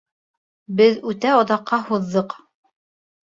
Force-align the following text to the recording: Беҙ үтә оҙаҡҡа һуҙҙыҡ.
Беҙ 0.79 0.95
үтә 1.11 1.35
оҙаҡҡа 1.41 1.79
һуҙҙыҡ. 1.91 2.35